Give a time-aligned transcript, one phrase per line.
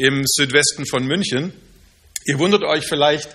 [0.00, 1.52] im Südwesten von München.
[2.24, 3.28] Ihr wundert euch vielleicht,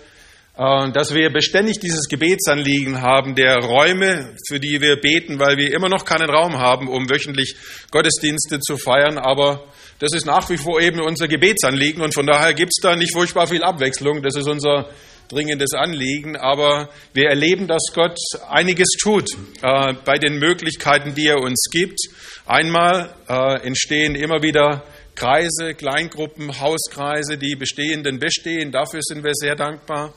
[0.58, 5.72] äh, dass wir beständig dieses Gebetsanliegen haben der Räume, für die wir beten, weil wir
[5.74, 7.56] immer noch keinen Raum haben, um wöchentlich
[7.92, 9.20] Gottesdienste zu feiern.
[9.20, 9.64] Aber
[10.00, 13.14] das ist nach wie vor eben unser Gebetsanliegen und von daher gibt es da nicht
[13.14, 14.24] furchtbar viel Abwechslung.
[14.24, 14.90] Das ist unser
[15.28, 18.18] dringendes Anliegen, aber wir erleben, dass Gott
[18.50, 19.30] einiges tut
[19.62, 22.00] äh, bei den Möglichkeiten, die er uns gibt.
[22.46, 24.84] Einmal äh, entstehen immer wieder
[25.16, 28.72] Kreise, Kleingruppen, Hauskreise, die bestehenden bestehen.
[28.72, 30.14] Dafür sind wir sehr dankbar.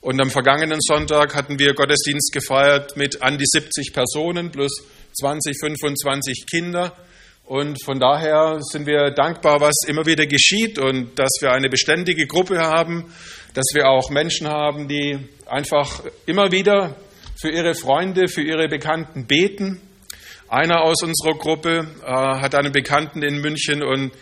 [0.00, 4.72] Und am vergangenen Sonntag hatten wir Gottesdienst gefeiert mit an die 70 Personen plus
[5.12, 6.96] 20, 25 Kinder.
[7.44, 12.26] Und von daher sind wir dankbar, was immer wieder geschieht und dass wir eine beständige
[12.26, 13.12] Gruppe haben,
[13.54, 16.96] dass wir auch Menschen haben, die einfach immer wieder
[17.40, 19.80] für ihre Freunde, für ihre Bekannten beten.
[20.48, 24.12] Einer aus unserer Gruppe äh, hat einen Bekannten in München und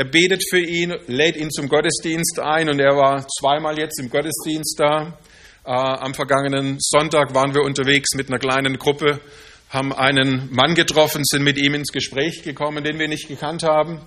[0.00, 4.08] er betet für ihn, lädt ihn zum Gottesdienst ein und er war zweimal jetzt im
[4.08, 5.18] Gottesdienst da.
[5.62, 9.20] Äh, am vergangenen Sonntag waren wir unterwegs mit einer kleinen Gruppe,
[9.68, 13.98] haben einen Mann getroffen, sind mit ihm ins Gespräch gekommen, den wir nicht gekannt haben.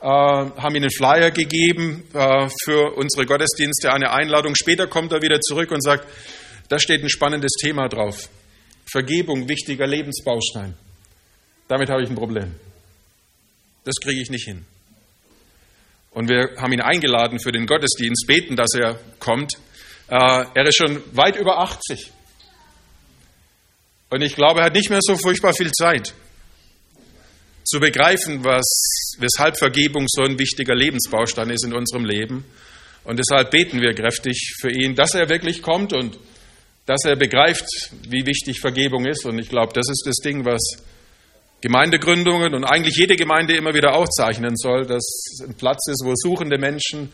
[0.00, 4.56] Äh, haben ihnen Flyer gegeben äh, für unsere Gottesdienste, eine Einladung.
[4.56, 6.08] Später kommt er wieder zurück und sagt,
[6.68, 8.28] da steht ein spannendes Thema drauf.
[8.90, 10.74] Vergebung, wichtiger Lebensbaustein.
[11.68, 12.52] Damit habe ich ein Problem.
[13.84, 14.66] Das kriege ich nicht hin.
[16.16, 19.52] Und wir haben ihn eingeladen für den Gottesdienst, beten, dass er kommt.
[20.08, 22.10] Äh, er ist schon weit über 80.
[24.08, 26.14] Und ich glaube, er hat nicht mehr so furchtbar viel Zeit
[27.64, 28.64] zu begreifen, was,
[29.18, 32.46] weshalb Vergebung so ein wichtiger Lebensbaustein ist in unserem Leben.
[33.04, 36.18] Und deshalb beten wir kräftig für ihn, dass er wirklich kommt und
[36.86, 37.68] dass er begreift,
[38.08, 39.26] wie wichtig Vergebung ist.
[39.26, 40.62] Und ich glaube, das ist das Ding, was
[41.62, 46.12] Gemeindegründungen und eigentlich jede Gemeinde immer wieder auszeichnen soll, dass es ein Platz ist, wo
[46.14, 47.10] suchende Menschen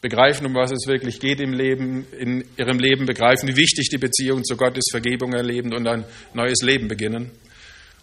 [0.00, 3.98] begreifen, um was es wirklich geht im Leben, in ihrem Leben begreifen, wie wichtig die
[3.98, 6.04] Beziehung zu Gott ist, Vergebung erleben und ein
[6.34, 7.30] neues Leben beginnen.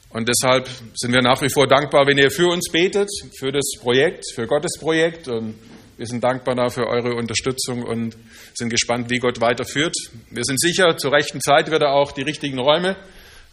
[0.09, 3.63] Und deshalb sind wir nach wie vor dankbar, wenn ihr für uns betet, für das
[3.79, 5.27] Projekt, für Gottes Projekt.
[5.27, 5.55] Und
[5.95, 8.17] wir sind dankbar dafür eure Unterstützung und
[8.55, 9.95] sind gespannt, wie Gott weiterführt.
[10.31, 12.97] Wir sind sicher, zur rechten Zeit wird er auch die richtigen Räume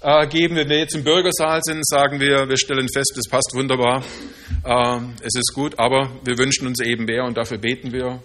[0.00, 0.56] geben.
[0.56, 4.04] Wenn wir jetzt im Bürgersaal sind, sagen wir, wir stellen fest, es passt wunderbar,
[4.64, 8.22] äh, es ist gut, aber wir wünschen uns eben mehr und dafür beten wir,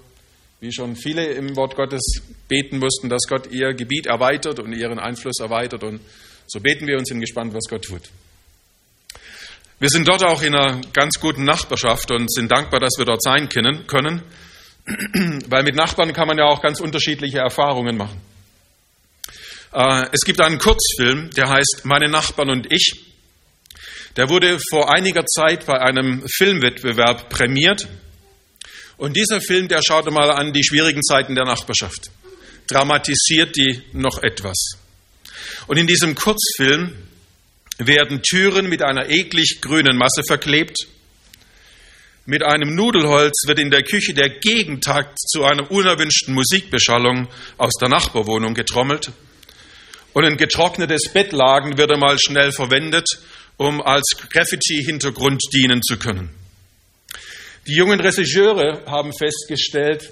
[0.59, 4.99] wie schon viele im Wort Gottes beten mussten, dass Gott ihr Gebiet erweitert und ihren
[4.99, 5.99] Einfluss erweitert und
[6.47, 8.03] so beten wir und sind gespannt, was Gott tut.
[9.79, 13.23] Wir sind dort auch in einer ganz guten Nachbarschaft und sind dankbar, dass wir dort
[13.23, 13.83] sein können,
[15.49, 18.32] weil mit Nachbarn kann man ja auch ganz unterschiedliche Erfahrungen machen.
[19.73, 22.93] Äh, es gibt einen Kurzfilm, der heißt Meine Nachbarn und ich.
[24.15, 27.87] Der wurde vor einiger Zeit bei einem Filmwettbewerb prämiert.
[28.97, 32.11] Und dieser Film, der schaut mal an die schwierigen Zeiten der Nachbarschaft,
[32.67, 34.77] dramatisiert die noch etwas.
[35.65, 36.95] Und in diesem Kurzfilm
[37.79, 40.77] werden Türen mit einer eklig grünen Masse verklebt.
[42.27, 47.89] Mit einem Nudelholz wird in der Küche der Gegentakt zu einer unerwünschten Musikbeschallung aus der
[47.89, 49.11] Nachbarwohnung getrommelt.
[50.13, 53.07] Und ein getrocknetes Bettlagen wird einmal schnell verwendet,
[53.57, 56.29] um als Graffiti-Hintergrund dienen zu können.
[57.67, 60.11] Die jungen Regisseure haben festgestellt,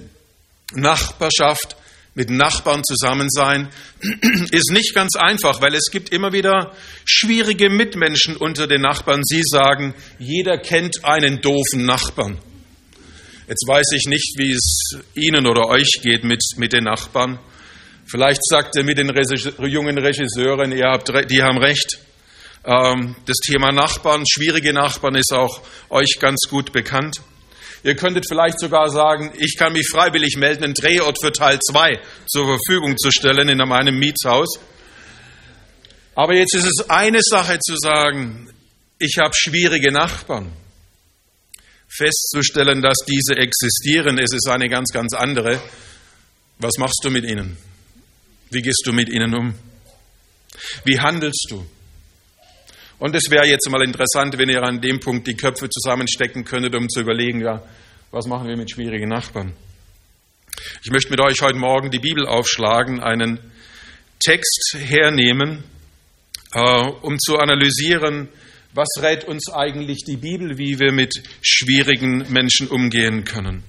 [0.74, 1.76] Nachbarschaft
[2.14, 3.70] mit Nachbarn zusammen sein,
[4.52, 6.76] ist nicht ganz einfach, weil es gibt immer wieder
[7.06, 9.22] schwierige Mitmenschen unter den Nachbarn.
[9.24, 12.38] Sie sagen, jeder kennt einen doofen Nachbarn.
[13.48, 17.40] Jetzt weiß ich nicht, wie es Ihnen oder euch geht mit, mit den Nachbarn.
[18.06, 19.12] Vielleicht sagt er mit den
[19.60, 22.00] jungen Regisseuren, ihr habt, die haben recht.
[22.66, 27.22] Ähm, das Thema Nachbarn, schwierige Nachbarn ist auch euch ganz gut bekannt.
[27.84, 32.00] Ihr könntet vielleicht sogar sagen, ich kann mich freiwillig melden, einen Drehort für Teil 2
[32.28, 34.60] zur Verfügung zu stellen in meinem Mietshaus.
[36.14, 38.50] Aber jetzt ist es eine Sache zu sagen,
[39.00, 40.52] ich habe schwierige Nachbarn.
[41.88, 45.60] Festzustellen, dass diese existieren, es ist eine ganz, ganz andere.
[46.60, 47.58] Was machst du mit ihnen?
[48.52, 49.56] Wie gehst du mit ihnen um?
[50.84, 51.66] Wie handelst du?
[53.00, 56.76] Und es wäre jetzt mal interessant, wenn ihr an dem Punkt die Köpfe zusammenstecken könntet,
[56.76, 57.64] um zu überlegen, ja,
[58.12, 59.54] was machen wir mit schwierigen Nachbarn?
[60.84, 63.40] Ich möchte mit euch heute Morgen die Bibel aufschlagen, einen
[64.20, 65.64] Text hernehmen,
[66.54, 68.28] äh, um zu analysieren,
[68.74, 73.64] was rät uns eigentlich die Bibel, wie wir mit schwierigen Menschen umgehen können.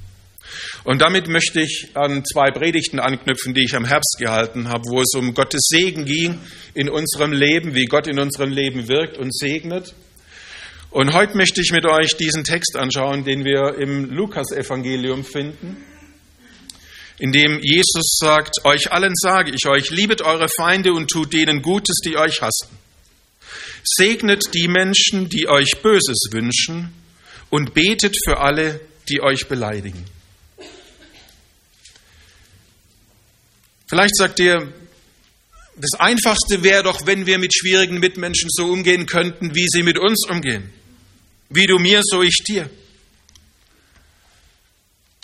[0.85, 5.01] Und damit möchte ich an zwei Predigten anknüpfen, die ich am Herbst gehalten habe, wo
[5.01, 6.39] es um Gottes Segen ging
[6.75, 9.95] in unserem Leben, wie Gott in unserem Leben wirkt und segnet.
[10.91, 15.79] Und heute möchte ich mit euch diesen Text anschauen, den wir im Lukas-Evangelium finden,
[17.19, 21.63] in dem Jesus sagt, euch allen sage ich euch, liebet eure Feinde und tut denen
[21.63, 22.69] Gutes, die euch hassen.
[23.85, 26.93] Segnet die Menschen, die euch Böses wünschen
[27.49, 30.05] und betet für alle, die euch beleidigen.
[33.93, 34.73] Vielleicht sagt ihr,
[35.77, 39.99] das Einfachste wäre doch, wenn wir mit schwierigen Mitmenschen so umgehen könnten, wie sie mit
[39.99, 40.73] uns umgehen.
[41.51, 42.71] Wie du mir, so ich dir.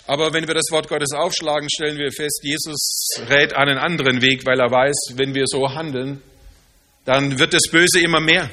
[0.05, 4.45] Aber wenn wir das Wort Gottes aufschlagen, stellen wir fest, Jesus rät einen anderen Weg,
[4.45, 6.21] weil er weiß, wenn wir so handeln,
[7.05, 8.51] dann wird das Böse immer mehr.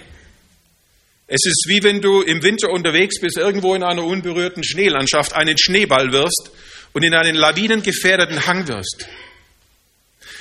[1.26, 5.58] Es ist wie wenn du im Winter unterwegs bist, irgendwo in einer unberührten Schneelandschaft einen
[5.58, 6.52] Schneeball wirst
[6.94, 9.06] und in einen lawinengefährdeten Hang wirst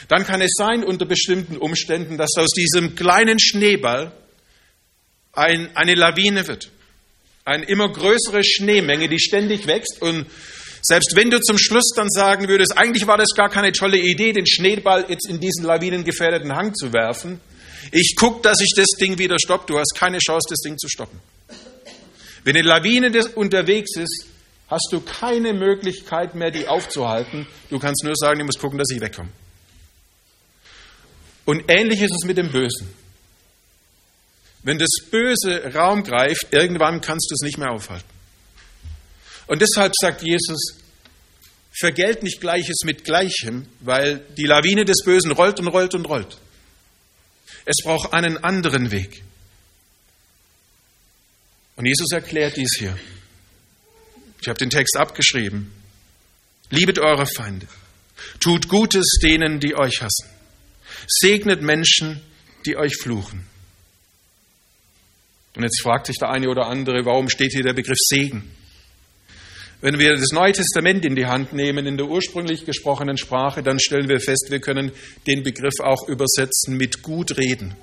[0.08, 4.12] dann kann es sein unter bestimmten Umständen, dass aus diesem kleinen Schneeball
[5.34, 6.70] ein, eine Lawine wird.
[7.44, 10.02] Eine immer größere Schneemenge, die ständig wächst.
[10.02, 10.26] Und
[10.82, 14.34] selbst wenn du zum Schluss dann sagen würdest, eigentlich war das gar keine tolle Idee,
[14.34, 17.40] den Schneeball jetzt in diesen lawinengefährdeten Hang zu werfen.
[17.92, 19.66] Ich gucke, dass ich das Ding wieder stoppe.
[19.68, 21.20] Du hast keine Chance, das Ding zu stoppen.
[22.44, 24.28] Wenn eine Lawine unterwegs ist,
[24.68, 27.48] hast du keine Möglichkeit mehr, die aufzuhalten.
[27.70, 29.30] Du kannst nur sagen, ich muss gucken, dass ich wegkomme.
[31.46, 32.94] Und ähnlich ist es mit dem Bösen.
[34.64, 38.10] Wenn das Böse Raum greift, irgendwann kannst du es nicht mehr aufhalten.
[39.46, 40.78] Und deshalb sagt Jesus,
[41.72, 46.38] vergelt nicht Gleiches mit Gleichem, weil die Lawine des Bösen rollt und rollt und rollt.
[47.66, 49.24] Es braucht einen anderen Weg.
[51.76, 52.98] Und Jesus erklärt dies hier.
[54.42, 55.72] Ich habe den Text abgeschrieben.
[56.70, 57.68] Liebet eure Feinde.
[58.40, 60.30] Tut Gutes denen, die euch hassen.
[61.08, 62.22] Segnet Menschen,
[62.66, 63.46] die euch fluchen.
[65.56, 68.44] Und jetzt fragt sich der eine oder andere, warum steht hier der Begriff Segen?
[69.82, 73.80] Wenn wir das Neue Testament in die Hand nehmen, in der ursprünglich gesprochenen Sprache, dann
[73.80, 74.92] stellen wir fest, wir können
[75.28, 77.76] den Begriff auch übersetzen mit gut reden.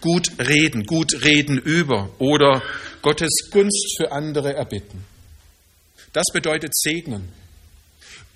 [0.00, 2.62] Gut reden, gut reden über oder
[3.02, 5.04] Gottes Gunst für andere erbitten.
[6.12, 7.28] Das bedeutet segnen.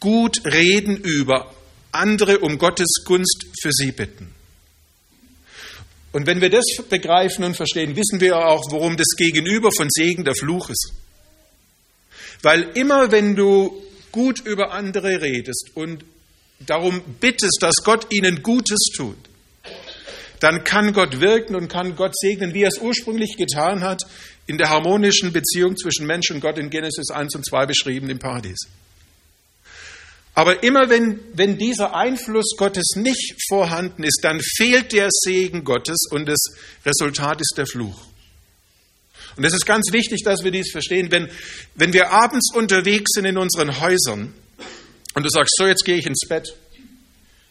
[0.01, 1.55] Gut reden über
[1.93, 4.35] andere um Gottes Gunst für sie bitten.
[6.13, 10.25] Und wenn wir das begreifen und verstehen, wissen wir auch, worum das Gegenüber von Segen
[10.25, 10.93] der Fluch ist.
[12.43, 16.05] Weil immer wenn du gut über andere redest und
[16.61, 19.17] darum bittest, dass Gott ihnen Gutes tut,
[20.41, 24.03] dann kann Gott wirken und kann Gott segnen, wie er es ursprünglich getan hat,
[24.47, 28.19] in der harmonischen Beziehung zwischen Mensch und Gott in Genesis 1 und 2 beschrieben im
[28.19, 28.59] Paradies.
[30.35, 36.07] Aber immer wenn, wenn dieser Einfluss Gottes nicht vorhanden ist, dann fehlt der Segen Gottes
[36.11, 36.41] und das
[36.87, 38.01] Resultat ist der Fluch.
[39.37, 41.11] Und es ist ganz wichtig, dass wir dies verstehen.
[41.11, 41.29] Wenn,
[41.75, 44.35] wenn wir abends unterwegs sind in unseren Häusern
[45.15, 46.55] und du sagst, so jetzt gehe ich ins Bett,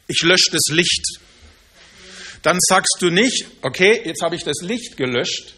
[0.08, 1.20] ich lösche das Licht,
[2.42, 5.54] dann sagst du nicht, okay, jetzt habe ich das Licht gelöscht,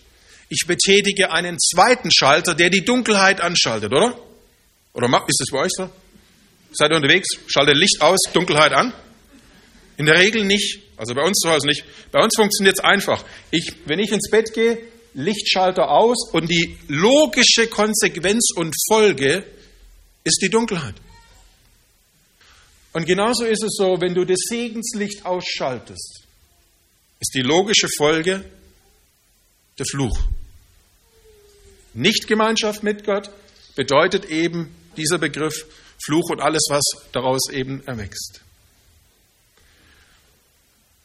[0.49, 4.17] ich betätige einen zweiten Schalter, der die Dunkelheit anschaltet, oder?
[4.93, 5.89] Oder ist das bei euch so?
[6.73, 7.27] Seid ihr unterwegs?
[7.47, 8.93] Schaltet Licht aus, Dunkelheit an?
[9.97, 10.79] In der Regel nicht.
[10.97, 11.83] Also bei uns zu Hause nicht.
[12.11, 13.23] Bei uns funktioniert es einfach.
[13.51, 14.79] Ich, wenn ich ins Bett gehe,
[15.13, 19.45] Lichtschalter aus und die logische Konsequenz und Folge
[20.23, 20.95] ist die Dunkelheit.
[22.93, 26.23] Und genauso ist es so, wenn du das Segenslicht ausschaltest,
[27.19, 28.45] ist die logische Folge
[29.77, 30.17] der Fluch.
[31.93, 33.29] Nicht Gemeinschaft mit Gott
[33.75, 35.65] bedeutet eben dieser Begriff
[36.05, 38.41] Fluch und alles, was daraus eben erwächst.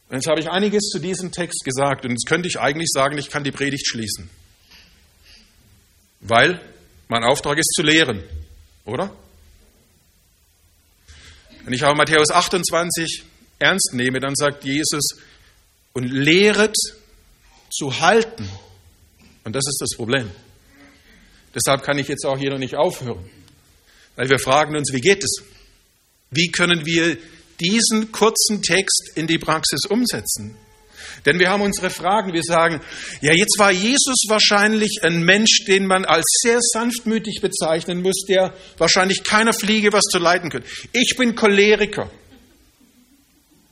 [0.09, 3.19] Und jetzt habe ich einiges zu diesem Text gesagt und jetzt könnte ich eigentlich sagen,
[3.19, 4.31] ich kann die Predigt schließen.
[6.21, 6.61] Weil
[7.09, 8.25] mein Auftrag ist zu lehren,
[8.85, 9.15] oder?
[11.65, 13.25] Wenn ich aber Matthäus 28
[13.59, 15.05] ernst nehme, dann sagt Jesus,
[15.93, 16.77] und lehret
[17.71, 18.49] zu halten.
[19.45, 20.31] Und das ist das Problem.
[21.55, 23.29] Deshalb kann ich jetzt auch hier noch nicht aufhören.
[24.19, 25.45] Weil wir fragen uns, wie geht es?
[26.33, 27.17] Wie können wir
[27.61, 30.57] diesen kurzen Text in die Praxis umsetzen?
[31.25, 32.33] Denn wir haben unsere Fragen.
[32.33, 32.81] Wir sagen,
[33.21, 38.55] ja, jetzt war Jesus wahrscheinlich ein Mensch, den man als sehr sanftmütig bezeichnen muss, der
[38.77, 40.67] wahrscheinlich keiner Fliege was zu leiden könnte.
[40.93, 42.11] Ich bin Choleriker.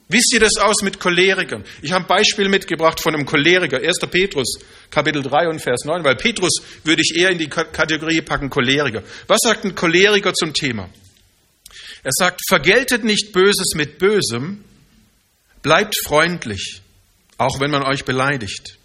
[0.08, 1.64] Wisst ihr das aus mit Cholerikern?
[1.82, 3.98] Ich habe ein Beispiel mitgebracht von einem Choleriker, 1.
[4.08, 4.58] Petrus,
[4.88, 9.02] Kapitel 3 und Vers 9, weil Petrus würde ich eher in die Kategorie packen, Choleriker.
[9.26, 10.88] Was sagt ein Choleriker zum Thema?
[12.04, 14.62] Er sagt, vergeltet nicht Böses mit Bösem,
[15.62, 16.82] bleibt freundlich,
[17.36, 18.78] auch wenn man euch beleidigt.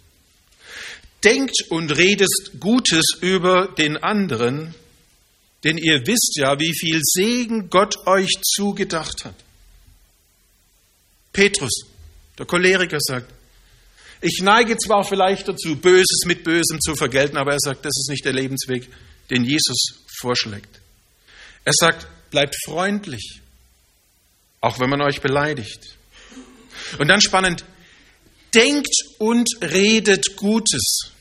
[1.22, 4.74] denkt und redet Gutes über den anderen,
[5.62, 9.36] denn ihr wisst ja, wie viel Segen Gott euch zugedacht hat.
[11.32, 11.86] Petrus,
[12.38, 13.32] der Choleriker, sagt,
[14.20, 18.08] ich neige zwar vielleicht dazu, Böses mit Bösem zu vergelten, aber er sagt, das ist
[18.08, 18.88] nicht der Lebensweg,
[19.30, 20.80] den Jesus vorschlägt.
[21.64, 23.40] Er sagt, bleibt freundlich,
[24.60, 25.96] auch wenn man euch beleidigt.
[26.98, 27.64] Und dann spannend,
[28.54, 31.12] denkt und redet Gutes.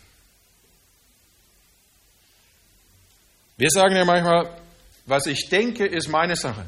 [3.57, 4.61] Wir sagen ja manchmal,
[5.05, 6.67] was ich denke, ist meine Sache.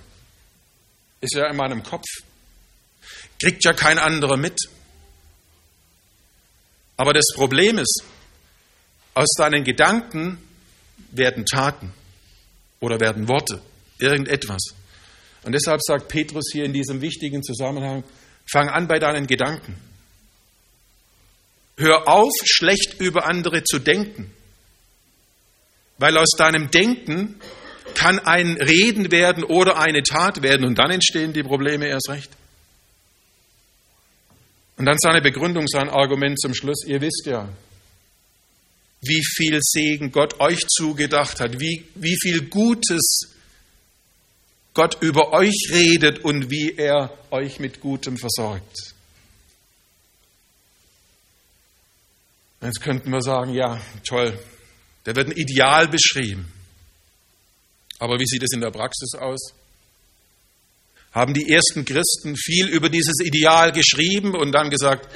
[1.21, 2.05] Ist ja in meinem Kopf.
[3.43, 4.57] Kriegt ja kein anderer mit.
[6.95, 8.05] Aber das Problem ist,
[9.13, 10.37] aus deinen Gedanken
[11.11, 11.91] werden Taten
[12.79, 13.61] oder werden Worte,
[13.99, 14.61] irgendetwas.
[15.43, 18.05] Und deshalb sagt Petrus hier in diesem wichtigen Zusammenhang,
[18.49, 19.75] fang an bei deinen Gedanken.
[21.75, 24.31] Hör auf, schlecht über andere zu denken,
[25.97, 27.41] weil aus deinem Denken
[27.93, 32.31] kann ein Reden werden oder eine Tat werden und dann entstehen die Probleme erst recht.
[34.77, 36.83] Und dann seine Begründung, sein Argument zum Schluss.
[36.85, 37.47] Ihr wisst ja,
[39.01, 43.33] wie viel Segen Gott euch zugedacht hat, wie, wie viel Gutes
[44.73, 48.93] Gott über euch redet und wie er euch mit Gutem versorgt.
[52.61, 54.39] Jetzt könnten wir sagen, ja, toll,
[55.03, 56.51] da wird ein Ideal beschrieben.
[57.99, 59.53] Aber wie sieht es in der Praxis aus?
[61.13, 65.07] Haben die ersten Christen viel über dieses Ideal geschrieben und dann gesagt,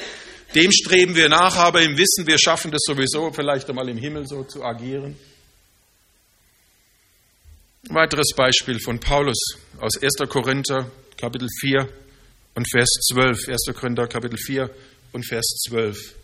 [0.56, 4.28] dem streben wir nach, aber im Wissen, wir schaffen das sowieso, vielleicht einmal im Himmel
[4.28, 5.18] so zu agieren.
[7.90, 9.38] Ein weiteres Beispiel von Paulus
[9.80, 10.30] aus 1.
[10.30, 11.88] Korinther Kapitel 4
[12.56, 13.48] und Vers 12.
[13.48, 13.76] 1.
[13.76, 14.70] Korinther Kapitel 4
[15.14, 16.16] und Vers 12.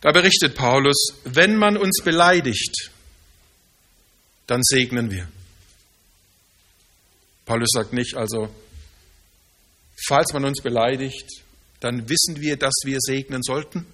[0.00, 2.90] Da berichtet Paulus, wenn man uns beleidigt,
[4.46, 5.28] dann segnen wir.
[7.48, 8.50] Paulus sagt nicht, also,
[10.06, 11.42] falls man uns beleidigt,
[11.80, 13.86] dann wissen wir, dass wir segnen sollten.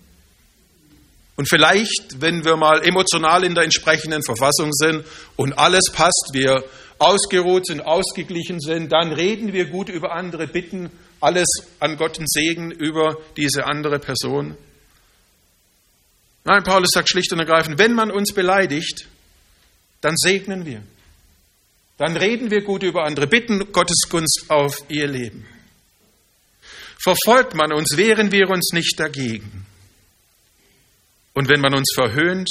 [1.37, 5.05] Und vielleicht, wenn wir mal emotional in der entsprechenden Verfassung sind
[5.37, 6.65] und alles passt, wir
[6.99, 11.47] ausgeruht sind, ausgeglichen sind, dann reden wir gut über andere, bitten alles
[11.79, 14.57] an Gottes Segen über diese andere Person.
[16.43, 19.07] Nein, Paulus sagt schlicht und ergreifend, wenn man uns beleidigt,
[20.01, 20.83] dann segnen wir.
[21.97, 25.47] Dann reden wir gut über andere, bitten Gottes Gunst auf ihr Leben.
[27.03, 29.67] Verfolgt man uns, wehren wir uns nicht dagegen.
[31.35, 32.49] Und wenn man uns verhöhnt,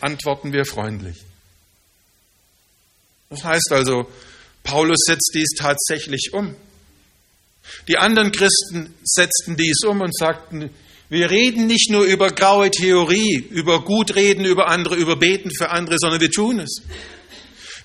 [0.00, 1.16] antworten wir freundlich.
[3.30, 4.10] Das heißt also,
[4.62, 6.54] Paulus setzt dies tatsächlich um.
[7.86, 10.70] Die anderen Christen setzten dies um und sagten,
[11.08, 15.96] wir reden nicht nur über graue Theorie, über Gutreden über andere, über Beten für andere,
[15.98, 16.82] sondern wir tun es.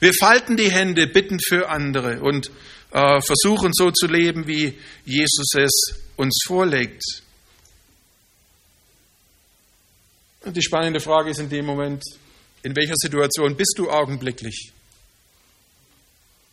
[0.04, 2.52] Wir falten die Hände, bitten für andere und
[2.92, 7.02] äh, versuchen so zu leben, wie Jesus es uns vorlegt.
[10.42, 12.04] Und die spannende Frage ist in dem Moment,
[12.64, 14.74] in welcher Situation bist du augenblicklich,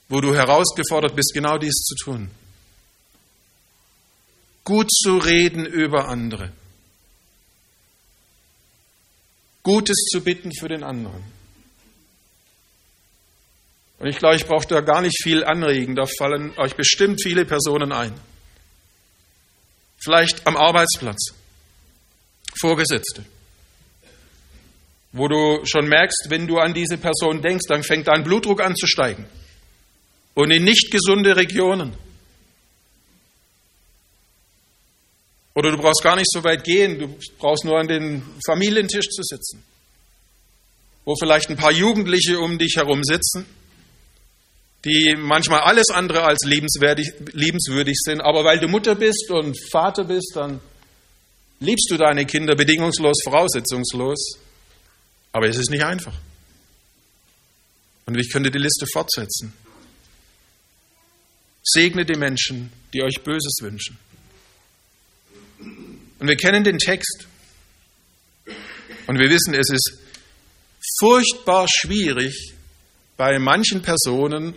[0.08, 2.30] wo du herausgefordert bist, genau dies zu tun?
[4.62, 6.52] Gut zu reden über andere.
[9.64, 11.39] Gutes zu bitten für den anderen.
[14.00, 17.44] Und ich glaube, ich brauche da gar nicht viel anregen, da fallen euch bestimmt viele
[17.44, 18.14] Personen ein.
[20.02, 21.34] Vielleicht am Arbeitsplatz,
[22.58, 23.26] Vorgesetzte,
[25.12, 28.74] wo du schon merkst, wenn du an diese Person denkst, dann fängt dein Blutdruck an
[28.74, 29.26] zu steigen.
[30.32, 31.94] Und in nicht gesunde Regionen.
[35.54, 39.22] Oder du brauchst gar nicht so weit gehen, du brauchst nur an den Familientisch zu
[39.22, 39.62] sitzen,
[41.04, 43.44] wo vielleicht ein paar Jugendliche um dich herum sitzen
[44.84, 48.20] die manchmal alles andere als liebenswürdig sind.
[48.20, 50.60] Aber weil du Mutter bist und Vater bist, dann
[51.60, 54.38] liebst du deine Kinder bedingungslos, voraussetzungslos.
[55.32, 56.14] Aber es ist nicht einfach.
[58.06, 59.52] Und ich könnte die Liste fortsetzen.
[61.62, 63.98] Segne die Menschen, die euch Böses wünschen.
[66.18, 67.26] Und wir kennen den Text.
[69.06, 69.98] Und wir wissen, es ist
[70.98, 72.54] furchtbar schwierig,
[73.16, 74.54] bei manchen Personen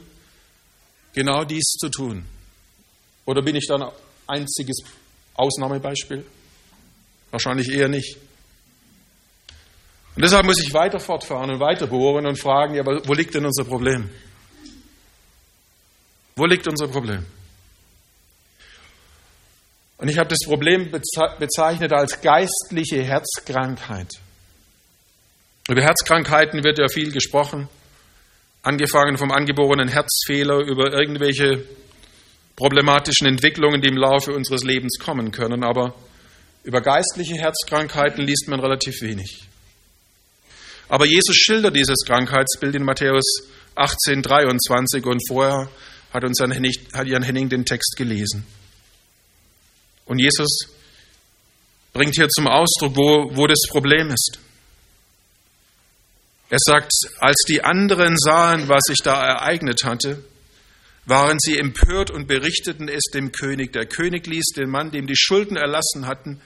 [1.13, 2.25] genau dies zu tun?
[3.25, 3.91] Oder bin ich dann ein
[4.27, 4.77] einziges
[5.35, 6.25] Ausnahmebeispiel?
[7.31, 8.17] Wahrscheinlich eher nicht.
[10.15, 13.45] Und deshalb muss ich weiter fortfahren und weiter bohren und fragen, ja, wo liegt denn
[13.45, 14.09] unser Problem?
[16.35, 17.25] Wo liegt unser Problem?
[19.97, 24.09] Und ich habe das Problem bezeichnet als geistliche Herzkrankheit.
[25.69, 27.69] Über Herzkrankheiten wird ja viel gesprochen,
[28.63, 31.63] angefangen vom angeborenen Herzfehler über irgendwelche
[32.55, 35.93] problematischen Entwicklungen, die im Laufe unseres Lebens kommen können, aber
[36.63, 39.43] über geistliche Herzkrankheiten liest man relativ wenig.
[40.87, 43.23] Aber Jesus schildert dieses Krankheitsbild in Matthäus
[43.75, 45.69] 18, 23 und vorher
[46.11, 48.45] hat uns Jan Henning, den Text gelesen.
[50.05, 50.67] Und Jesus
[51.91, 54.39] bringt hier zum Ausdruck, wo, wo das Problem ist.
[56.53, 60.23] Er sagt, als die anderen sahen, was sich da ereignet hatte,
[61.03, 63.73] waren sie empört und berichteten es dem König.
[63.73, 66.41] Der König ließ den Mann, dem die Schulden erlassen hatten,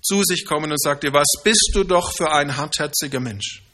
[0.00, 3.64] zu sich kommen und sagte, was bist du doch für ein hartherziger Mensch?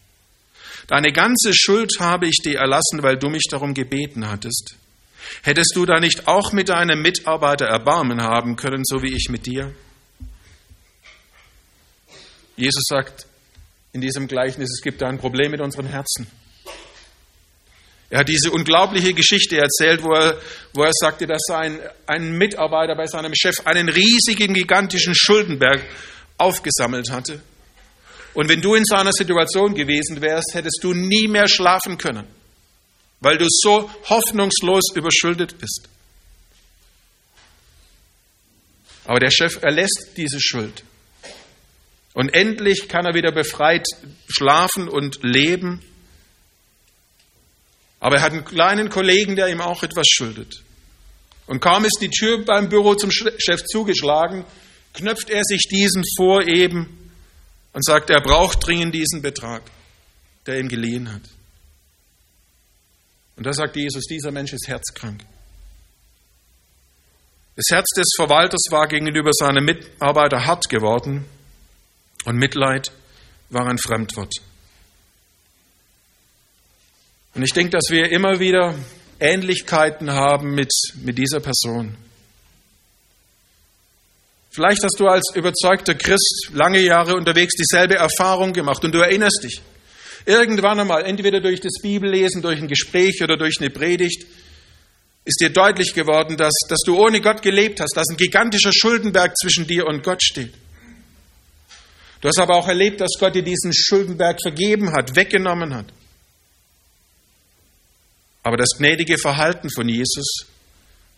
[0.86, 4.76] Deine ganze Schuld habe ich dir erlassen, weil du mich darum gebeten hattest.
[5.42, 9.44] Hättest du da nicht auch mit deinem Mitarbeiter Erbarmen haben können, so wie ich mit
[9.44, 9.74] dir?
[12.56, 13.26] Jesus sagt
[13.94, 16.26] in diesem Gleichnis, es gibt da ein Problem mit unseren Herzen.
[18.10, 20.38] Er hat diese unglaubliche Geschichte erzählt, wo er,
[20.72, 25.80] wo er sagte, dass ein, ein Mitarbeiter bei seinem Chef einen riesigen, gigantischen Schuldenberg
[26.36, 27.40] aufgesammelt hatte.
[28.34, 32.26] Und wenn du in seiner Situation gewesen wärst, hättest du nie mehr schlafen können,
[33.20, 35.88] weil du so hoffnungslos überschuldet bist.
[39.04, 40.82] Aber der Chef erlässt diese Schuld.
[42.14, 43.86] Und endlich kann er wieder befreit
[44.28, 45.82] schlafen und leben.
[47.98, 50.62] Aber er hat einen kleinen Kollegen, der ihm auch etwas schuldet.
[51.46, 54.44] Und kaum ist die Tür beim Büro zum Chef zugeschlagen,
[54.94, 57.10] knöpft er sich diesen vor eben
[57.72, 59.62] und sagt, er braucht dringend diesen Betrag,
[60.46, 61.22] der ihm geliehen hat.
[63.36, 65.20] Und da sagt Jesus, dieser Mensch ist herzkrank.
[67.56, 71.24] Das Herz des Verwalters war gegenüber seinem Mitarbeiter hart geworden
[72.24, 72.90] und Mitleid
[73.50, 74.34] war ein Fremdwort.
[77.34, 78.74] Und ich denke, dass wir immer wieder
[79.18, 81.96] Ähnlichkeiten haben mit, mit dieser Person.
[84.50, 89.42] Vielleicht hast du als überzeugter Christ lange Jahre unterwegs dieselbe Erfahrung gemacht und du erinnerst
[89.42, 89.60] dich.
[90.26, 94.24] Irgendwann einmal, entweder durch das Bibellesen, durch ein Gespräch oder durch eine Predigt,
[95.24, 99.36] ist dir deutlich geworden, dass, dass du ohne Gott gelebt hast, dass ein gigantischer Schuldenberg
[99.36, 100.52] zwischen dir und Gott steht.
[102.24, 105.84] Du hast aber auch erlebt, dass Gott dir diesen Schuldenberg vergeben hat, weggenommen hat.
[108.42, 110.46] Aber das gnädige Verhalten von Jesus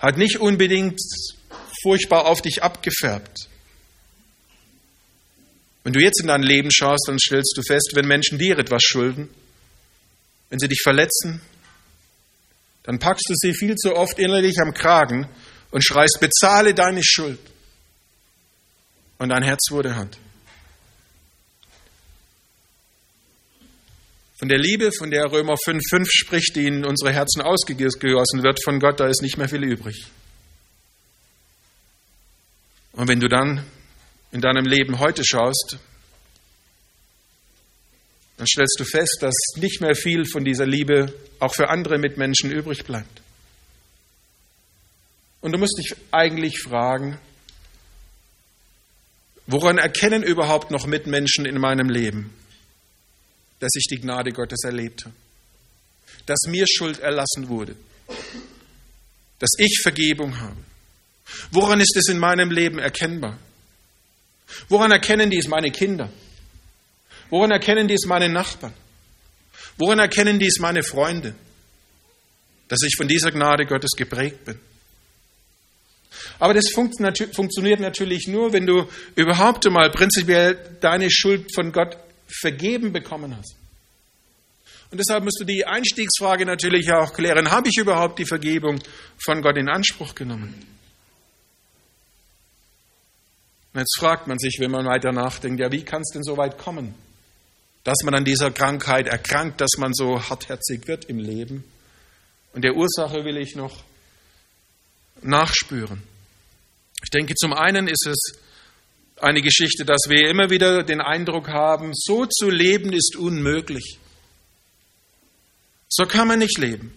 [0.00, 0.98] hat nicht unbedingt
[1.80, 3.48] furchtbar auf dich abgefärbt.
[5.84, 8.82] Wenn du jetzt in dein Leben schaust, dann stellst du fest, wenn Menschen dir etwas
[8.82, 9.28] schulden,
[10.50, 11.40] wenn sie dich verletzen,
[12.82, 15.28] dann packst du sie viel zu oft innerlich am Kragen
[15.70, 17.38] und schreist, bezahle deine Schuld.
[19.18, 20.18] Und dein Herz wurde hart.
[24.38, 28.80] Von der Liebe, von der Römer 5,5 spricht, die in unsere Herzen ausgegossen wird von
[28.80, 30.06] Gott, da ist nicht mehr viel übrig.
[32.92, 33.64] Und wenn du dann
[34.32, 35.78] in deinem Leben heute schaust,
[38.36, 42.50] dann stellst du fest, dass nicht mehr viel von dieser Liebe auch für andere Mitmenschen
[42.50, 43.22] übrig bleibt.
[45.40, 47.18] Und du musst dich eigentlich fragen,
[49.46, 52.34] woran erkennen überhaupt noch Mitmenschen in meinem Leben,
[53.60, 55.12] dass ich die Gnade Gottes erlebte,
[56.26, 57.76] dass mir Schuld erlassen wurde,
[59.38, 60.56] dass ich Vergebung habe?
[61.50, 63.38] Woran ist es in meinem Leben erkennbar?
[64.68, 66.10] Woran erkennen dies meine Kinder?
[67.30, 68.74] Woran erkennen dies meine Nachbarn?
[69.76, 71.34] Woran erkennen dies meine Freunde?
[72.68, 74.58] Dass ich von dieser Gnade Gottes geprägt bin.
[76.38, 82.92] Aber das funktioniert natürlich nur, wenn du überhaupt einmal prinzipiell deine Schuld von Gott vergeben
[82.92, 83.56] bekommen hast.
[84.90, 88.78] Und deshalb musst du die Einstiegsfrage natürlich auch klären, habe ich überhaupt die Vergebung
[89.18, 90.54] von Gott in Anspruch genommen?
[93.72, 96.36] Und jetzt fragt man sich, wenn man weiter nachdenkt, ja, wie kann es denn so
[96.36, 96.94] weit kommen,
[97.84, 101.64] dass man an dieser Krankheit erkrankt, dass man so hartherzig wird im Leben?
[102.54, 103.84] Und der Ursache will ich noch
[105.20, 106.02] nachspüren.
[107.02, 108.38] Ich denke, zum einen ist es
[109.20, 113.98] eine Geschichte, dass wir immer wieder den Eindruck haben, so zu leben ist unmöglich.
[115.88, 116.92] So kann man nicht leben.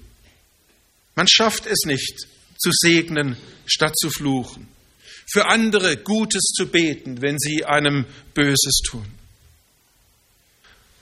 [1.15, 2.27] Man schafft es nicht,
[2.57, 4.67] zu segnen statt zu fluchen
[5.31, 9.05] für andere Gutes zu beten, wenn sie einem Böses tun.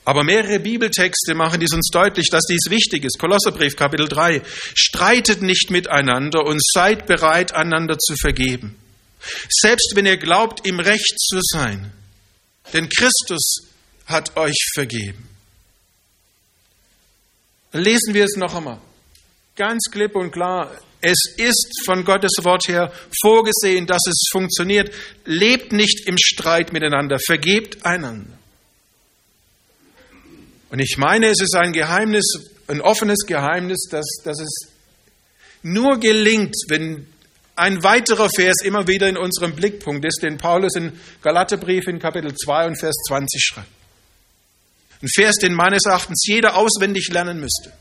[0.03, 3.19] Aber mehrere Bibeltexte machen dies uns deutlich, dass dies wichtig ist.
[3.19, 4.41] Kolosserbrief Kapitel 3.
[4.73, 8.75] Streitet nicht miteinander und seid bereit, einander zu vergeben.
[9.49, 11.91] Selbst wenn ihr glaubt, im Recht zu sein.
[12.73, 13.67] Denn Christus
[14.05, 15.27] hat euch vergeben.
[17.73, 18.79] Lesen wir es noch einmal.
[19.55, 20.71] Ganz klipp und klar.
[21.01, 24.93] Es ist von Gottes Wort her vorgesehen, dass es funktioniert.
[25.25, 28.37] Lebt nicht im Streit miteinander, vergebt einander.
[30.69, 32.25] Und ich meine, es ist ein Geheimnis,
[32.67, 34.69] ein offenes Geheimnis, dass, dass es
[35.63, 37.07] nur gelingt, wenn
[37.57, 40.93] ein weiterer Vers immer wieder in unserem Blickpunkt ist, den Paulus in
[41.23, 43.67] Galaterbrief in Kapitel 2 und Vers 20 schreibt.
[45.01, 47.73] Ein Vers, den meines Erachtens jeder auswendig lernen müsste.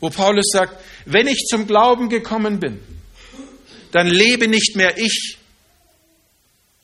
[0.00, 2.80] Wo Paulus sagt, wenn ich zum Glauben gekommen bin,
[3.90, 5.36] dann lebe nicht mehr ich,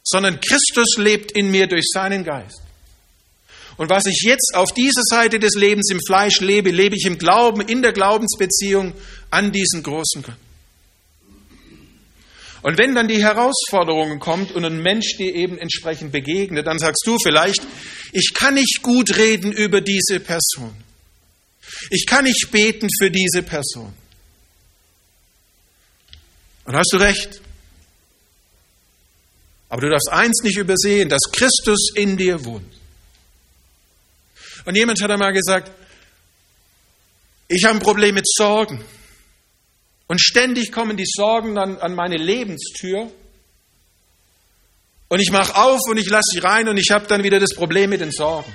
[0.04, 2.62] sondern Christus lebt in mir durch seinen Geist.
[3.76, 7.16] Und was ich jetzt auf dieser Seite des Lebens im Fleisch lebe, lebe ich im
[7.16, 8.92] Glauben, in der Glaubensbeziehung
[9.31, 10.37] an diesen großen Gott.
[12.62, 17.03] Und wenn dann die Herausforderung kommt und ein Mensch dir eben entsprechend begegnet, dann sagst
[17.07, 17.62] du vielleicht,
[18.12, 20.75] ich kann nicht gut reden über diese Person.
[21.90, 23.92] Ich kann nicht beten für diese Person.
[26.64, 27.40] Und hast du recht.
[29.68, 32.73] Aber du darfst eins nicht übersehen, dass Christus in dir wohnt.
[34.64, 35.71] Und jemand hat einmal gesagt,
[37.49, 38.85] ich habe ein Problem mit Sorgen.
[40.09, 43.12] Und ständig kommen die Sorgen dann an meine Lebenstür.
[45.09, 47.55] Und ich mache auf und ich lasse sie rein und ich habe dann wieder das
[47.55, 48.53] Problem mit den Sorgen.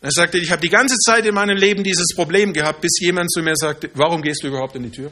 [0.00, 3.32] Er sagte, ich habe die ganze Zeit in meinem Leben dieses Problem gehabt, bis jemand
[3.32, 5.10] zu mir sagte, warum gehst du überhaupt an die Tür?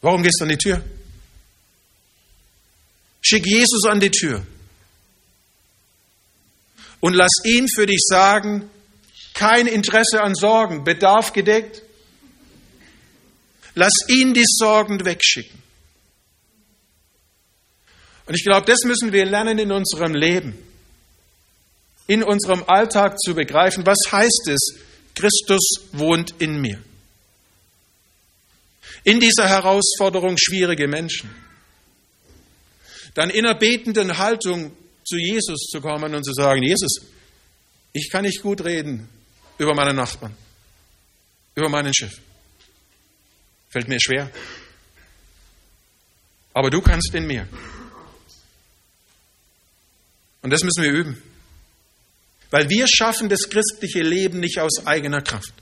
[0.00, 0.84] Warum gehst du an die Tür?
[3.22, 4.46] Schick Jesus an die Tür
[7.00, 8.70] und lass ihn für dich sagen,
[9.34, 11.82] kein Interesse an Sorgen, Bedarf gedeckt.
[13.74, 15.62] Lass ihn die Sorgen wegschicken.
[18.26, 20.56] Und ich glaube, das müssen wir lernen in unserem Leben,
[22.06, 23.84] in unserem Alltag zu begreifen.
[23.84, 24.78] Was heißt es,
[25.14, 26.82] Christus wohnt in mir?
[29.02, 31.28] In dieser Herausforderung schwierige Menschen.
[33.14, 34.72] Dann in einer betenden Haltung
[35.04, 37.00] zu Jesus zu kommen und zu sagen, Jesus,
[37.92, 39.08] ich kann nicht gut reden
[39.58, 40.36] über meine Nachbarn,
[41.54, 42.12] über meinen Chef.
[43.70, 44.30] Fällt mir schwer.
[46.52, 47.48] Aber du kannst in mir.
[50.42, 51.22] Und das müssen wir üben.
[52.50, 55.52] Weil wir schaffen das christliche Leben nicht aus eigener Kraft.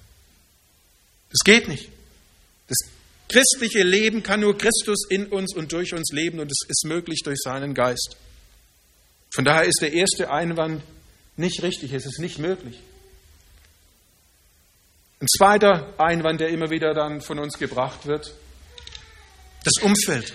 [1.30, 1.88] Das geht nicht.
[2.68, 2.76] Das
[3.28, 7.20] christliche Leben kann nur Christus in uns und durch uns leben und es ist möglich
[7.24, 8.16] durch seinen Geist.
[9.34, 10.82] Von daher ist der erste Einwand
[11.38, 12.78] nicht richtig, es ist nicht möglich.
[15.22, 18.34] Ein zweiter Einwand, der immer wieder dann von uns gebracht wird,
[19.62, 20.34] das Umfeld.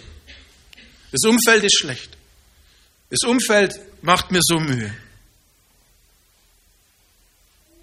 [1.12, 2.15] Das Umfeld ist schlecht.
[3.10, 4.95] Das Umfeld macht mir so Mühe.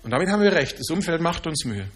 [0.02, 1.86] Und damit haben wir recht, das Umfeld macht uns Mühe.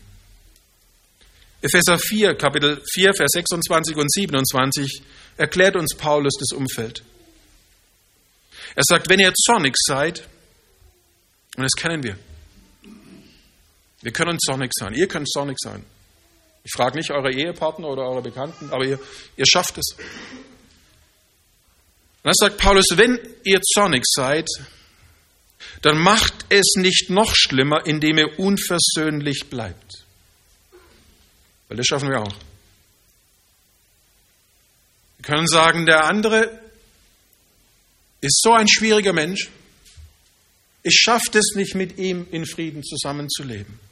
[1.62, 5.02] Epheser 4, Kapitel 4, Vers 26 und 27
[5.38, 7.02] erklärt uns Paulus das Umfeld.
[8.74, 10.28] Er sagt, wenn ihr zornig seid,
[11.56, 12.18] und das kennen wir,
[14.08, 15.84] wir können zornig sein, ihr könnt zornig sein.
[16.64, 18.98] Ich frage nicht eure Ehepartner oder eure Bekannten, aber ihr,
[19.36, 19.96] ihr schafft es.
[22.16, 24.48] Und dann sagt Paulus, wenn ihr zornig seid,
[25.82, 30.06] dann macht es nicht noch schlimmer, indem ihr unversöhnlich bleibt.
[31.68, 32.34] Weil das schaffen wir auch.
[35.18, 36.62] Wir können sagen, der andere
[38.22, 39.50] ist so ein schwieriger Mensch.
[40.82, 43.86] Ich schaffe es nicht, mit ihm in Frieden zusammenzuleben.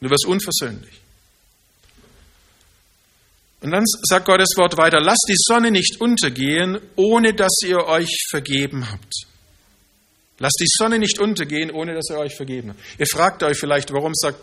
[0.00, 1.00] Du wirst unversöhnlich.
[3.60, 8.26] Und dann sagt Gottes Wort weiter, lasst die Sonne nicht untergehen, ohne dass ihr euch
[8.30, 9.12] vergeben habt.
[10.38, 12.80] Lasst die Sonne nicht untergehen, ohne dass ihr euch vergeben habt.
[12.98, 14.40] Ihr fragt euch vielleicht, warum sagt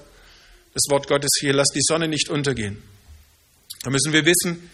[0.76, 2.84] das Wort Gottes hier, lasst die Sonne nicht untergehen.
[3.82, 4.70] Da müssen wir wissen,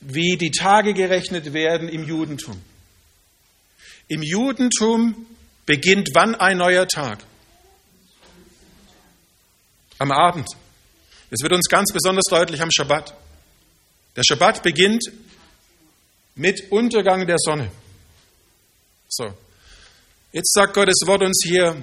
[0.00, 2.60] wie die Tage gerechnet werden im Judentum.
[4.06, 5.26] Im Judentum
[5.66, 7.18] beginnt wann ein neuer Tag?
[9.98, 10.48] Am Abend.
[11.30, 13.14] Es wird uns ganz besonders deutlich am Schabbat.
[14.16, 15.04] Der Schabbat beginnt
[16.34, 17.70] mit Untergang der Sonne.
[19.08, 19.34] So.
[20.32, 21.82] Jetzt sagt Gottes Wort uns hier,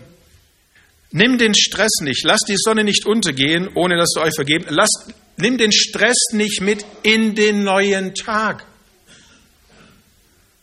[1.11, 4.65] nimm den Stress nicht, lass die Sonne nicht untergehen, ohne dass du euch vergeben.
[4.69, 4.89] Lass,
[5.37, 8.65] nimm den Stress nicht mit in den neuen Tag.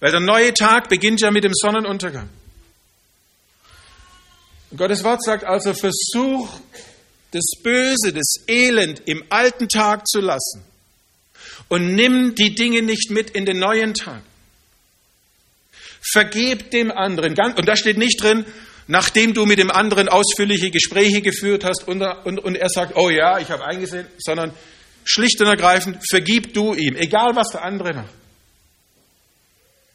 [0.01, 2.29] Weil der neue Tag beginnt ja mit dem Sonnenuntergang.
[4.71, 6.49] Und Gottes Wort sagt also, versuch
[7.33, 10.63] das Böse, das Elend im alten Tag zu lassen
[11.69, 14.23] und nimm die Dinge nicht mit in den neuen Tag.
[16.13, 17.35] Vergeb dem anderen.
[17.57, 18.45] Und da steht nicht drin,
[18.87, 23.09] nachdem du mit dem anderen ausführliche Gespräche geführt hast und, und, und er sagt, oh
[23.09, 24.53] ja, ich habe eingesehen, sondern
[25.05, 28.15] schlicht und ergreifend, vergib du ihm, egal was der andere macht.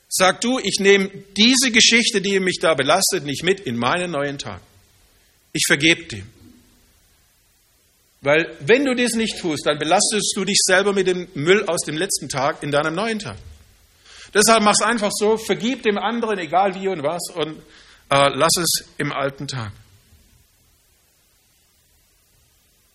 [0.10, 4.38] Sag du, ich nehme diese Geschichte, die mich da belastet, nicht mit in meinen neuen
[4.38, 4.62] Tag.
[5.52, 6.37] Ich vergebe dem.
[8.21, 11.82] Weil wenn du das nicht tust, dann belastest du dich selber mit dem Müll aus
[11.86, 13.38] dem letzten Tag in deinem neuen Tag.
[14.34, 17.58] Deshalb mach es einfach so, vergib dem anderen, egal wie und was, und
[18.10, 19.71] äh, lass es im alten Tag.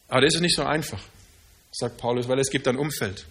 [0.08, 1.00] Aber das ist nicht so einfach,
[1.70, 3.26] sagt Paulus, weil es gibt ein Umfeld.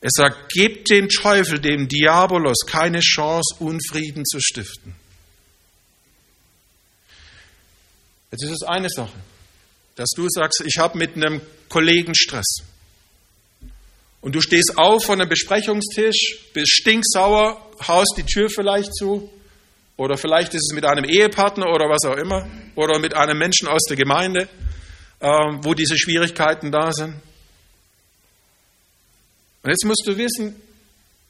[0.00, 4.96] Er sagt, gebt dem Teufel, dem Diabolos, keine Chance, Unfrieden zu stiften.
[8.32, 9.12] Jetzt ist es eine Sache,
[10.00, 12.46] dass du sagst, ich habe mit einem Kollegen Stress.
[14.22, 19.30] Und du stehst auf von einem Besprechungstisch, bist stinksauer, haust die Tür vielleicht zu,
[19.98, 23.68] oder vielleicht ist es mit einem Ehepartner oder was auch immer, oder mit einem Menschen
[23.68, 24.48] aus der Gemeinde,
[25.20, 27.16] ähm, wo diese Schwierigkeiten da sind.
[29.62, 30.56] Und jetzt musst du wissen,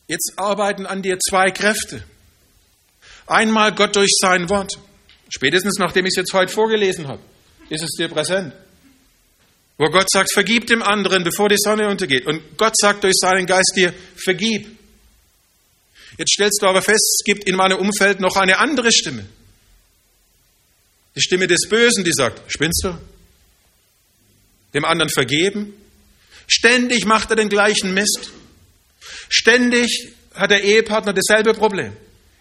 [0.07, 2.05] jetzt arbeiten an dir zwei Kräfte.
[3.27, 4.79] Einmal Gott durch sein Wort.
[5.29, 7.21] Spätestens nachdem ich es jetzt heute vorgelesen habe,
[7.71, 8.53] ist es dir präsent.
[9.79, 12.27] Wo Gott sagt, vergib dem anderen, bevor die Sonne untergeht.
[12.27, 14.69] Und Gott sagt durch seinen Geist dir, vergib.
[16.19, 19.25] Jetzt stellst du aber fest, es gibt in meinem Umfeld noch eine andere Stimme.
[21.17, 22.99] Die Stimme des Bösen, die sagt, spinnst du?
[24.75, 25.73] Dem anderen vergeben?
[26.47, 28.33] Ständig macht er den gleichen Mist.
[29.29, 31.97] Ständig hat der Ehepartner dasselbe Problem.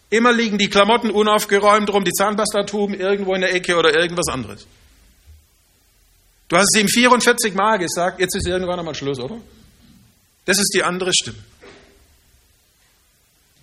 [0.09, 4.65] Immer liegen die Klamotten unaufgeräumt rum, die Zahnpastatuben irgendwo in der Ecke oder irgendwas anderes.
[6.49, 9.37] Du hast es ihm 44 Mal gesagt, jetzt ist irgendwann einmal Schluss, oder?
[10.45, 11.37] Das ist die andere Stimme.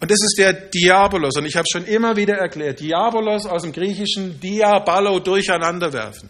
[0.01, 1.37] Und das ist der Diabolos.
[1.37, 6.29] Und ich habe schon immer wieder erklärt, Diabolos aus dem Griechischen, Diabalo, durcheinanderwerfen.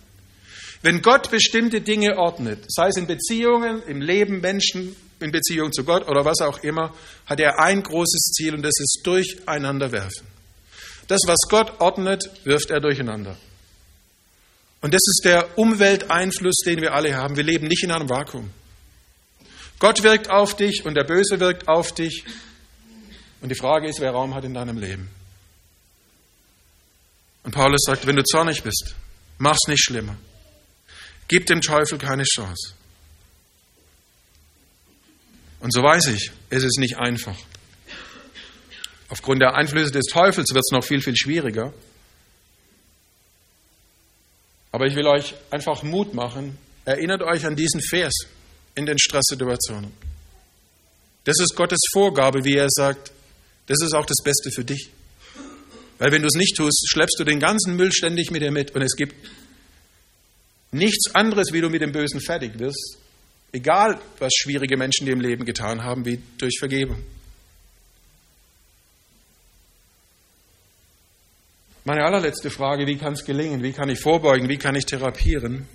[0.83, 5.85] Wenn Gott bestimmte Dinge ordnet, sei es in Beziehungen, im Leben Menschen, in Beziehung zu
[5.85, 6.95] Gott oder was auch immer,
[7.27, 10.27] hat er ein großes Ziel und das ist durcheinanderwerfen.
[11.09, 13.37] Das, was Gott ordnet, wirft er durcheinander.
[14.81, 17.37] Und das ist der Umwelteinfluss, den wir alle haben.
[17.37, 18.51] Wir leben nicht in einem Vakuum.
[19.79, 22.25] Gott wirkt auf dich und der Böse wirkt auf dich.
[23.41, 25.11] Und die Frage ist, wer Raum hat in deinem Leben.
[27.43, 28.95] Und Paulus sagt, wenn du zornig bist,
[29.39, 30.17] mach's nicht schlimmer.
[31.29, 32.75] Gib dem Teufel keine Chance.
[35.61, 37.37] Und so weiß ich, es ist nicht einfach.
[39.09, 41.73] Aufgrund der Einflüsse des Teufels wird es noch viel, viel schwieriger.
[44.77, 46.59] Aber ich will euch einfach Mut machen.
[46.85, 48.13] Erinnert euch an diesen Vers
[48.75, 49.91] in den Stresssituationen.
[51.25, 53.11] Das ist Gottes Vorgabe, wie er sagt,
[53.69, 54.91] das ist auch das Beste für dich.
[55.97, 58.73] Weil wenn du es nicht tust, schleppst du den ganzen Müll ständig mit dir mit
[58.73, 59.15] und es gibt
[60.73, 62.99] nichts anderes, wie du mit dem Bösen fertig wirst,
[63.53, 67.03] egal was schwierige Menschen dir im Leben getan haben, wie durch Vergebung.
[71.87, 73.63] Meine allerletzte Frage, wie kann es gelingen?
[73.63, 74.49] Wie kann ich vorbeugen?
[74.49, 75.69] Wie kann ich therapieren?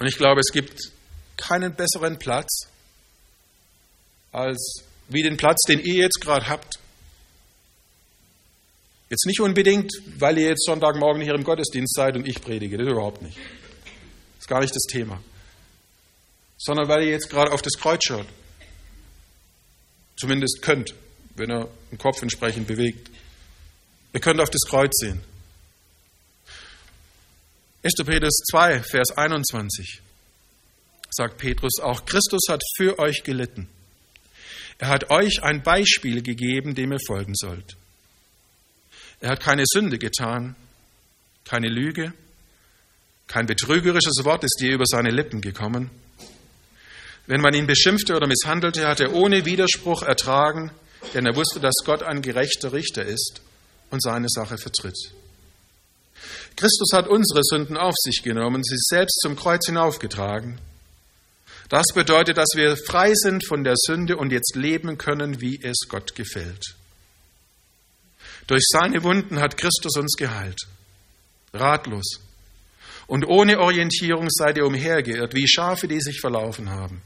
[0.00, 0.90] Und ich glaube, es gibt
[1.36, 2.66] keinen besseren Platz
[4.32, 6.80] als wie den Platz, den ihr jetzt gerade habt.
[9.10, 12.88] Jetzt nicht unbedingt, weil ihr jetzt Sonntagmorgen hier im Gottesdienst seid und ich predige, das
[12.88, 13.36] überhaupt nicht.
[13.36, 15.22] Das ist gar nicht das Thema.
[16.58, 18.26] Sondern weil ihr jetzt gerade auf das Kreuz schaut.
[20.16, 20.94] Zumindest könnt,
[21.36, 23.08] wenn er den Kopf entsprechend bewegt.
[24.12, 25.20] Ihr könnt auf das Kreuz sehen.
[27.82, 27.94] 1.
[28.06, 30.02] Petrus 2, Vers 21
[31.10, 33.68] sagt Petrus, auch Christus hat für euch gelitten.
[34.78, 37.76] Er hat euch ein Beispiel gegeben, dem ihr folgen sollt.
[39.20, 40.56] Er hat keine Sünde getan,
[41.44, 42.12] keine Lüge,
[43.26, 45.90] kein betrügerisches Wort ist je über seine Lippen gekommen.
[47.26, 50.70] Wenn man ihn beschimpfte oder misshandelte, hat er ohne Widerspruch ertragen,
[51.14, 53.42] denn er wusste, dass Gott ein gerechter Richter ist
[53.92, 54.96] und seine Sache vertritt.
[56.56, 60.58] Christus hat unsere Sünden auf sich genommen, sie selbst zum Kreuz hinaufgetragen.
[61.68, 65.88] Das bedeutet, dass wir frei sind von der Sünde und jetzt leben können, wie es
[65.88, 66.74] Gott gefällt.
[68.46, 70.60] Durch seine Wunden hat Christus uns geheilt.
[71.52, 72.20] Ratlos.
[73.06, 77.02] Und ohne Orientierung seid ihr umhergeirrt, wie Schafe, die sich verlaufen haben.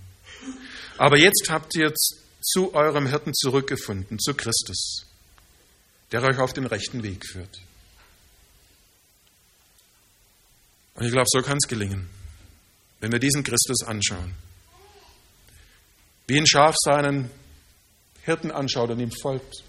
[0.99, 1.93] Aber jetzt habt ihr
[2.41, 5.06] zu eurem Hirten zurückgefunden, zu Christus
[6.13, 7.61] der euch auf den rechten Weg führt.
[10.95, 12.09] Und ich glaube, so kann es gelingen,
[13.01, 14.35] wenn wir diesen Christus anschauen.
[16.27, 17.31] Wie ein Schaf seinen
[18.25, 19.63] Hirten anschaut und ihm folgt.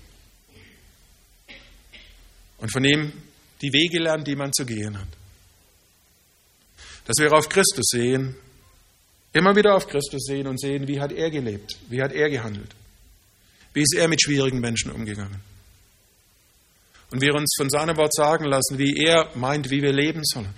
[2.60, 3.14] und von ihm
[3.62, 5.08] die Wege lernen, die man zu gehen hat.
[7.06, 8.36] Dass wir auf Christus sehen,
[9.34, 12.76] immer wieder auf Christus sehen und sehen, wie hat er gelebt, wie hat er gehandelt,
[13.74, 15.40] wie ist er mit schwierigen Menschen umgegangen.
[17.12, 20.54] Und wir uns von seinem Wort sagen lassen, wie er meint, wie wir leben sollen.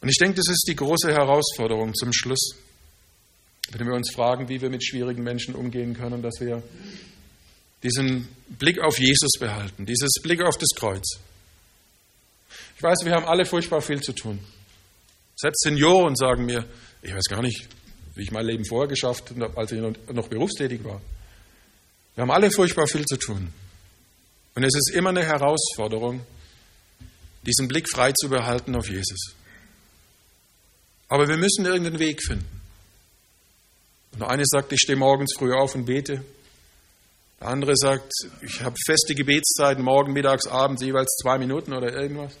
[0.00, 2.56] Und ich denke, das ist die große Herausforderung zum Schluss,
[3.70, 6.62] wenn wir uns fragen, wie wir mit schwierigen Menschen umgehen können, dass wir
[7.82, 11.18] diesen Blick auf Jesus behalten, dieses Blick auf das Kreuz.
[12.76, 14.38] Ich weiß, wir haben alle furchtbar viel zu tun.
[15.36, 16.64] Selbst Senioren sagen mir,
[17.02, 17.68] ich weiß gar nicht,
[18.14, 21.00] wie ich mein Leben vorher geschafft habe, als ich noch berufstätig war.
[22.20, 23.50] Wir haben alle furchtbar viel zu tun.
[24.54, 26.20] Und es ist immer eine Herausforderung,
[27.46, 29.34] diesen Blick frei zu behalten auf Jesus.
[31.08, 32.60] Aber wir müssen irgendeinen Weg finden.
[34.12, 36.22] Und der eine sagt, ich stehe morgens früh auf und bete.
[37.40, 42.34] Der andere sagt, ich habe feste Gebetszeiten, morgen, mittags, abends, jeweils zwei Minuten oder irgendwas.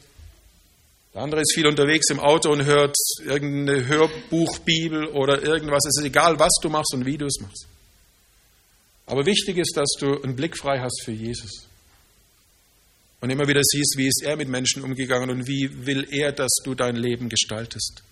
[1.14, 5.86] Der andere ist viel unterwegs im Auto und hört irgendeine Hörbuchbibel oder irgendwas.
[5.86, 7.66] Es ist egal, was du machst und wie du es machst.
[9.10, 11.66] Aber wichtig ist, dass du einen Blick frei hast für Jesus.
[13.20, 16.52] Und immer wieder siehst, wie ist er mit Menschen umgegangen und wie will er, dass
[16.62, 18.04] du dein Leben gestaltest.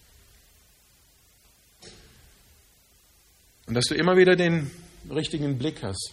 [3.67, 4.73] Und dass du immer wieder den
[5.09, 6.11] richtigen Blick hast,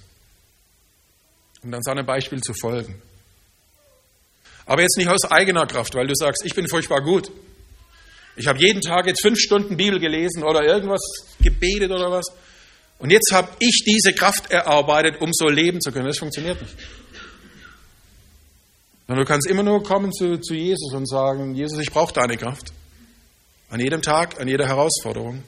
[1.64, 3.02] um dann seinem Beispiel zu folgen.
[4.68, 7.32] Aber jetzt nicht aus eigener Kraft, weil du sagst, ich bin furchtbar gut.
[8.36, 11.02] Ich habe jeden Tag jetzt fünf Stunden Bibel gelesen oder irgendwas
[11.42, 12.26] gebetet oder was.
[13.00, 16.08] Und jetzt habe ich diese Kraft erarbeitet, um so leben zu können.
[16.08, 16.76] Das funktioniert nicht.
[19.08, 22.38] Sondern du kannst immer nur kommen zu, zu Jesus und sagen, Jesus, ich brauche deine
[22.38, 22.72] Kraft.
[23.70, 25.44] An jedem Tag, an jeder Herausforderung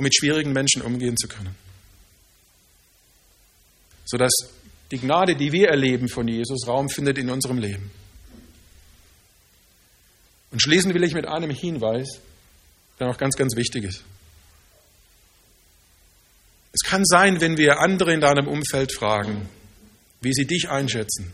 [0.00, 1.54] um mit schwierigen Menschen umgehen zu können.
[4.06, 4.32] Sodass
[4.90, 7.90] die Gnade, die wir erleben von Jesus, Raum findet in unserem Leben.
[10.52, 12.18] Und schließen will ich mit einem Hinweis,
[12.98, 14.02] der noch ganz, ganz wichtig ist.
[16.72, 19.48] Es kann sein, wenn wir andere in deinem Umfeld fragen,
[20.20, 21.32] wie sie dich einschätzen,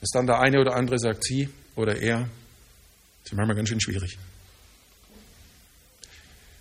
[0.00, 2.28] dass dann der eine oder andere sagt, sie oder er,
[3.22, 4.18] das ist manchmal ganz schön schwierig.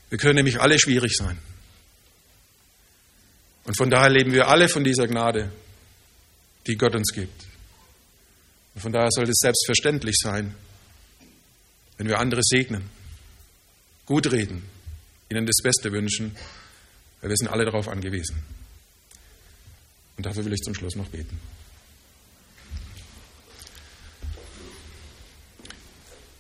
[0.10, 1.38] Wir können nämlich alle schwierig sein.
[3.64, 5.52] Und von daher leben wir alle von dieser Gnade,
[6.68, 7.44] die Gott uns gibt.
[8.76, 10.54] Und von daher sollte es selbstverständlich sein,
[11.98, 12.90] wenn wir andere segnen,
[14.06, 14.64] gut reden,
[15.30, 16.36] ihnen das Beste wünschen,
[17.22, 18.44] weil wir sind alle darauf angewiesen.
[20.18, 21.40] Und dafür will ich zum Schluss noch beten.